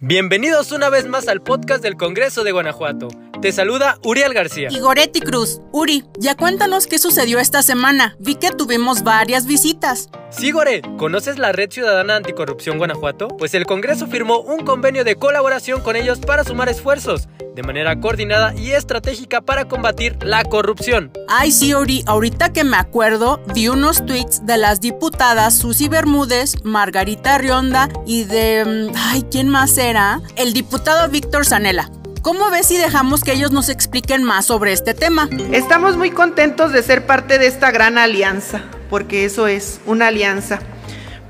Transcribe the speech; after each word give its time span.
Bienvenidos 0.00 0.70
una 0.70 0.90
vez 0.90 1.08
más 1.08 1.26
al 1.26 1.42
podcast 1.42 1.82
del 1.82 1.96
Congreso 1.96 2.44
de 2.44 2.52
Guanajuato. 2.52 3.08
Te 3.40 3.52
saluda 3.52 3.98
Uriel 4.02 4.34
García. 4.34 4.68
Y 4.68 4.80
Goretti 4.80 5.20
Cruz. 5.20 5.60
Uri, 5.70 6.02
ya 6.18 6.34
cuéntanos 6.34 6.88
qué 6.88 6.98
sucedió 6.98 7.38
esta 7.38 7.62
semana. 7.62 8.16
Vi 8.18 8.34
que 8.34 8.50
tuvimos 8.50 9.04
varias 9.04 9.46
visitas. 9.46 10.08
Sí, 10.30 10.52
¿conoces 10.98 11.38
la 11.38 11.52
Red 11.52 11.70
Ciudadana 11.70 12.16
Anticorrupción 12.16 12.78
Guanajuato? 12.78 13.28
Pues 13.28 13.54
el 13.54 13.64
Congreso 13.64 14.08
firmó 14.08 14.40
un 14.40 14.64
convenio 14.64 15.04
de 15.04 15.14
colaboración 15.14 15.82
con 15.82 15.94
ellos 15.94 16.18
para 16.18 16.42
sumar 16.42 16.68
esfuerzos 16.68 17.28
de 17.54 17.62
manera 17.62 18.00
coordinada 18.00 18.54
y 18.56 18.72
estratégica 18.72 19.40
para 19.40 19.66
combatir 19.66 20.16
la 20.22 20.44
corrupción. 20.44 21.12
Ay, 21.28 21.52
sí, 21.52 21.74
Uri, 21.74 22.04
ahorita 22.06 22.52
que 22.52 22.64
me 22.64 22.76
acuerdo, 22.76 23.40
vi 23.54 23.68
unos 23.68 24.04
tweets 24.04 24.46
de 24.46 24.58
las 24.58 24.80
diputadas 24.80 25.58
Susi 25.58 25.88
Bermúdez, 25.88 26.64
Margarita 26.64 27.38
Rionda 27.38 27.88
y 28.06 28.24
de... 28.24 28.64
Mm, 28.64 28.96
ay, 28.96 29.24
¿quién 29.30 29.48
más 29.48 29.76
era? 29.78 30.20
El 30.36 30.52
diputado 30.52 31.08
Víctor 31.08 31.46
Zanella. 31.46 31.90
¿Cómo 32.28 32.50
ves 32.50 32.66
si 32.66 32.76
dejamos 32.76 33.24
que 33.24 33.32
ellos 33.32 33.52
nos 33.52 33.70
expliquen 33.70 34.22
más 34.22 34.44
sobre 34.44 34.74
este 34.74 34.92
tema? 34.92 35.30
Estamos 35.50 35.96
muy 35.96 36.10
contentos 36.10 36.72
de 36.72 36.82
ser 36.82 37.06
parte 37.06 37.38
de 37.38 37.46
esta 37.46 37.70
gran 37.70 37.96
alianza, 37.96 38.64
porque 38.90 39.24
eso 39.24 39.46
es 39.46 39.80
una 39.86 40.08
alianza 40.08 40.58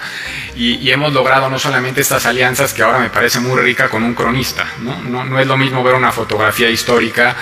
y, 0.55 0.75
y 0.75 0.91
hemos 0.91 1.13
logrado 1.13 1.49
no 1.49 1.59
solamente 1.59 2.01
estas 2.01 2.25
alianzas 2.25 2.73
que 2.73 2.81
ahora 2.81 2.99
me 2.99 3.09
parece 3.09 3.39
muy 3.39 3.61
rica 3.61 3.89
con 3.89 4.03
un 4.03 4.15
cronista, 4.15 4.65
¿no? 4.79 5.01
No, 5.01 5.23
no 5.23 5.39
es 5.39 5.45
lo 5.45 5.57
mismo 5.57 5.83
ver 5.83 5.93
una 5.93 6.11
fotografía 6.11 6.69
histórica 6.69 7.35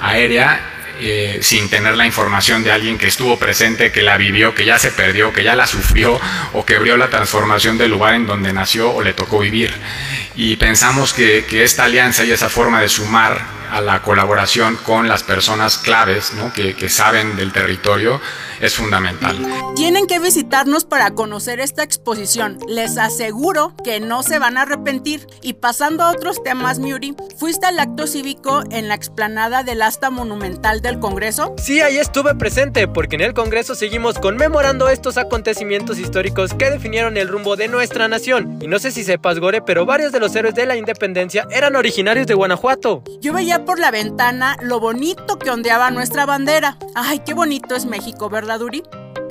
aérea 0.00 0.77
eh, 1.00 1.38
sin 1.42 1.68
tener 1.68 1.96
la 1.96 2.06
información 2.06 2.64
de 2.64 2.72
alguien 2.72 2.98
que 2.98 3.06
estuvo 3.06 3.38
presente, 3.38 3.92
que 3.92 4.02
la 4.02 4.16
vivió, 4.16 4.54
que 4.54 4.64
ya 4.64 4.78
se 4.78 4.90
perdió, 4.90 5.32
que 5.32 5.44
ya 5.44 5.56
la 5.56 5.66
sufrió 5.66 6.20
o 6.52 6.64
que 6.64 6.78
vio 6.78 6.96
la 6.96 7.08
transformación 7.08 7.78
del 7.78 7.90
lugar 7.90 8.14
en 8.14 8.26
donde 8.26 8.52
nació 8.52 8.90
o 8.90 9.02
le 9.02 9.12
tocó 9.12 9.38
vivir. 9.38 9.72
Y 10.36 10.56
pensamos 10.56 11.12
que, 11.12 11.44
que 11.48 11.64
esta 11.64 11.84
alianza 11.84 12.24
y 12.24 12.30
esa 12.30 12.48
forma 12.48 12.80
de 12.80 12.88
sumar 12.88 13.57
a 13.70 13.80
la 13.80 14.02
colaboración 14.02 14.76
con 14.76 15.08
las 15.08 15.22
personas 15.22 15.78
claves 15.78 16.32
¿no? 16.34 16.52
que, 16.52 16.74
que 16.74 16.88
saben 16.88 17.36
del 17.36 17.52
territorio 17.52 18.20
es 18.60 18.74
fundamental. 18.74 19.36
Tienen 19.76 20.06
que 20.06 20.18
visitarnos 20.18 20.84
para 20.84 21.12
conocer 21.12 21.60
esta 21.60 21.82
exposición. 21.82 22.58
Les 22.66 22.98
aseguro 22.98 23.74
que 23.84 24.00
no 24.00 24.22
se 24.22 24.38
van 24.38 24.56
a 24.56 24.62
arrepentir. 24.62 25.26
Y 25.42 25.54
pasando 25.54 26.02
a 26.04 26.10
otros 26.10 26.42
temas, 26.42 26.78
Miuri, 26.78 27.14
¿fuiste 27.36 27.66
al 27.66 27.78
acto 27.78 28.06
cívico 28.06 28.62
en 28.70 28.88
la 28.88 28.94
explanada 28.94 29.62
del 29.62 29.82
asta 29.82 30.10
monumental 30.10 30.80
del 30.82 30.98
Congreso? 30.98 31.54
Sí, 31.62 31.80
ahí 31.80 31.98
estuve 31.98 32.34
presente, 32.34 32.88
porque 32.88 33.16
en 33.16 33.22
el 33.22 33.34
Congreso 33.34 33.74
seguimos 33.74 34.18
conmemorando 34.18 34.88
estos 34.88 35.16
acontecimientos 35.16 35.98
históricos 35.98 36.54
que 36.54 36.70
definieron 36.70 37.16
el 37.16 37.28
rumbo 37.28 37.56
de 37.56 37.68
nuestra 37.68 38.08
nación. 38.08 38.58
Y 38.60 38.66
no 38.66 38.78
sé 38.78 38.90
si 38.90 39.04
sepas, 39.04 39.38
Gore, 39.38 39.62
pero 39.62 39.86
varios 39.86 40.12
de 40.12 40.20
los 40.20 40.34
héroes 40.34 40.54
de 40.54 40.66
la 40.66 40.76
independencia 40.76 41.46
eran 41.50 41.76
originarios 41.76 42.26
de 42.26 42.34
Guanajuato. 42.34 43.02
Yo 43.20 43.32
veía 43.32 43.57
por 43.60 43.78
la 43.78 43.90
ventana 43.90 44.56
lo 44.62 44.80
bonito 44.80 45.38
que 45.38 45.50
ondeaba 45.50 45.90
nuestra 45.90 46.26
bandera. 46.26 46.76
Ay, 46.94 47.20
qué 47.20 47.34
bonito 47.34 47.74
es 47.74 47.86
México, 47.86 48.28
¿verdad, 48.28 48.60
Uri? 48.62 48.82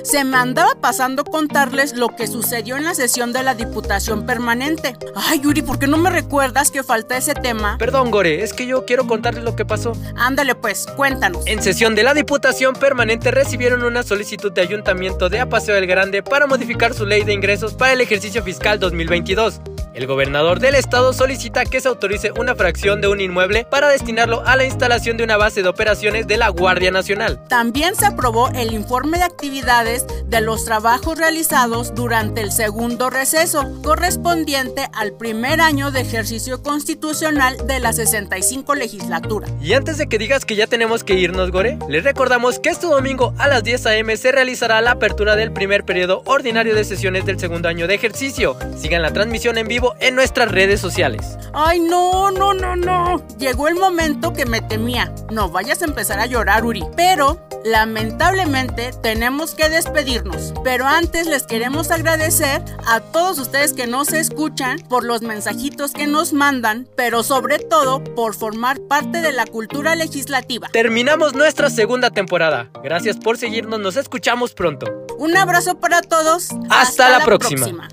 Se 0.02 0.24
me 0.24 0.36
andaba 0.36 0.70
pasando 0.80 1.24
contarles 1.24 1.94
lo 1.94 2.08
que 2.14 2.26
sucedió 2.26 2.76
en 2.76 2.84
la 2.84 2.94
sesión 2.94 3.32
de 3.32 3.42
la 3.42 3.54
Diputación 3.54 4.26
Permanente. 4.26 4.96
Ay, 5.14 5.40
Yuri, 5.40 5.62
¿por 5.62 5.78
qué 5.78 5.86
no 5.86 5.98
me 5.98 6.08
recuerdas 6.08 6.70
que 6.70 6.82
falta 6.82 7.16
ese 7.16 7.34
tema? 7.34 7.76
Perdón, 7.78 8.10
Gore, 8.10 8.42
es 8.42 8.52
que 8.52 8.66
yo 8.66 8.86
quiero 8.86 9.06
contarles 9.06 9.44
lo 9.44 9.56
que 9.56 9.64
pasó. 9.64 9.92
Ándale 10.16 10.54
pues, 10.54 10.86
cuéntanos. 10.96 11.46
En 11.46 11.62
sesión 11.62 11.94
de 11.94 12.04
la 12.04 12.14
Diputación 12.14 12.74
Permanente 12.74 13.30
recibieron 13.30 13.82
una 13.82 14.02
solicitud 14.02 14.52
de 14.52 14.62
Ayuntamiento 14.62 15.28
de 15.28 15.40
Apaseo 15.40 15.74
del 15.74 15.86
Grande 15.86 16.22
para 16.22 16.46
modificar 16.46 16.94
su 16.94 17.04
ley 17.04 17.24
de 17.24 17.32
ingresos 17.32 17.74
para 17.74 17.92
el 17.92 18.00
ejercicio 18.00 18.42
fiscal 18.42 18.78
2022. 18.78 19.60
El 19.98 20.06
gobernador 20.06 20.60
del 20.60 20.76
estado 20.76 21.12
solicita 21.12 21.64
que 21.64 21.80
se 21.80 21.88
autorice 21.88 22.30
una 22.38 22.54
fracción 22.54 23.00
de 23.00 23.08
un 23.08 23.20
inmueble 23.20 23.66
para 23.68 23.88
destinarlo 23.88 24.46
a 24.46 24.54
la 24.54 24.64
instalación 24.64 25.16
de 25.16 25.24
una 25.24 25.36
base 25.36 25.60
de 25.60 25.68
operaciones 25.68 26.28
de 26.28 26.36
la 26.36 26.50
Guardia 26.50 26.92
Nacional. 26.92 27.42
También 27.48 27.96
se 27.96 28.06
aprobó 28.06 28.48
el 28.54 28.72
informe 28.74 29.18
de 29.18 29.24
actividades 29.24 30.06
de 30.24 30.40
los 30.40 30.64
trabajos 30.64 31.18
realizados 31.18 31.96
durante 31.96 32.42
el 32.42 32.52
segundo 32.52 33.10
receso, 33.10 33.68
correspondiente 33.82 34.86
al 34.94 35.14
primer 35.14 35.60
año 35.60 35.90
de 35.90 36.02
ejercicio 36.02 36.62
constitucional 36.62 37.56
de 37.66 37.80
la 37.80 37.92
65 37.92 38.76
legislatura. 38.76 39.48
Y 39.60 39.72
antes 39.72 39.98
de 39.98 40.08
que 40.08 40.18
digas 40.18 40.44
que 40.44 40.54
ya 40.54 40.68
tenemos 40.68 41.02
que 41.02 41.14
irnos, 41.14 41.50
Gore, 41.50 41.76
les 41.88 42.04
recordamos 42.04 42.60
que 42.60 42.68
este 42.68 42.86
domingo 42.86 43.34
a 43.36 43.48
las 43.48 43.64
10 43.64 43.86
a.m. 43.86 44.16
se 44.16 44.30
realizará 44.30 44.80
la 44.80 44.92
apertura 44.92 45.34
del 45.34 45.52
primer 45.52 45.84
periodo 45.84 46.22
ordinario 46.24 46.76
de 46.76 46.84
sesiones 46.84 47.26
del 47.26 47.40
segundo 47.40 47.68
año 47.68 47.88
de 47.88 47.96
ejercicio. 47.96 48.56
Sigan 48.76 49.02
la 49.02 49.12
transmisión 49.12 49.58
en 49.58 49.66
vivo 49.66 49.87
en 50.00 50.14
nuestras 50.14 50.50
redes 50.50 50.80
sociales. 50.80 51.38
Ay, 51.52 51.80
no, 51.80 52.30
no, 52.30 52.54
no, 52.54 52.76
no. 52.76 53.26
Llegó 53.38 53.68
el 53.68 53.74
momento 53.74 54.32
que 54.32 54.46
me 54.46 54.60
temía. 54.60 55.12
No 55.30 55.48
vayas 55.48 55.82
a 55.82 55.86
empezar 55.86 56.20
a 56.20 56.26
llorar, 56.26 56.64
Uri. 56.64 56.84
Pero, 56.96 57.38
lamentablemente, 57.64 58.92
tenemos 59.02 59.54
que 59.54 59.68
despedirnos. 59.68 60.52
Pero 60.64 60.86
antes 60.86 61.26
les 61.26 61.44
queremos 61.44 61.90
agradecer 61.90 62.62
a 62.86 63.00
todos 63.00 63.38
ustedes 63.38 63.72
que 63.72 63.86
nos 63.86 64.12
escuchan 64.12 64.78
por 64.88 65.04
los 65.04 65.22
mensajitos 65.22 65.92
que 65.92 66.06
nos 66.06 66.32
mandan, 66.32 66.88
pero 66.96 67.22
sobre 67.22 67.58
todo 67.58 68.02
por 68.02 68.34
formar 68.34 68.80
parte 68.80 69.20
de 69.20 69.32
la 69.32 69.46
cultura 69.46 69.94
legislativa. 69.94 70.68
Terminamos 70.72 71.34
nuestra 71.34 71.70
segunda 71.70 72.10
temporada. 72.10 72.70
Gracias 72.82 73.16
por 73.16 73.38
seguirnos, 73.38 73.80
nos 73.80 73.96
escuchamos 73.96 74.54
pronto. 74.54 75.06
Un 75.18 75.36
abrazo 75.36 75.80
para 75.80 76.00
todos. 76.00 76.50
Hasta, 76.70 77.10
la, 77.10 77.24
próxima. 77.24 77.88